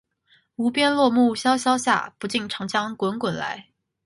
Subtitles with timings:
[0.55, 3.67] 无边落木萧萧下，不尽长江滚滚来